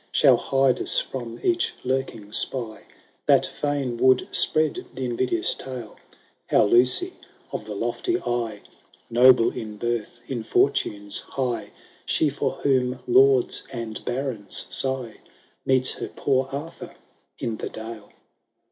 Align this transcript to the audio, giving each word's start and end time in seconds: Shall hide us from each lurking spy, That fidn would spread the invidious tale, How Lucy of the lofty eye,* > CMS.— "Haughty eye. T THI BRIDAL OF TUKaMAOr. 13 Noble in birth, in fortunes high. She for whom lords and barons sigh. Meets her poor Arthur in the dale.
Shall 0.11 0.37
hide 0.37 0.81
us 0.81 0.97
from 0.97 1.39
each 1.43 1.75
lurking 1.83 2.31
spy, 2.31 2.87
That 3.27 3.45
fidn 3.45 3.97
would 3.97 4.27
spread 4.31 4.83
the 4.95 5.05
invidious 5.05 5.53
tale, 5.53 5.95
How 6.47 6.63
Lucy 6.63 7.13
of 7.51 7.65
the 7.65 7.75
lofty 7.75 8.17
eye,* 8.17 8.21
> 8.21 8.21
CMS.— 8.21 8.23
"Haughty 8.25 8.47
eye. 8.47 8.57
T 8.57 8.57
THI 8.57 8.57
BRIDAL 8.57 8.57
OF 8.57 8.63
TUKaMAOr. 8.63 9.13
13 9.13 9.23
Noble 9.23 9.51
in 9.51 9.77
birth, 9.77 10.19
in 10.25 10.41
fortunes 10.43 11.17
high. 11.19 11.71
She 12.07 12.29
for 12.29 12.51
whom 12.63 12.99
lords 13.05 13.63
and 13.71 14.03
barons 14.03 14.65
sigh. 14.71 15.17
Meets 15.67 15.91
her 15.91 16.07
poor 16.07 16.49
Arthur 16.51 16.95
in 17.37 17.57
the 17.57 17.69
dale. 17.69 18.11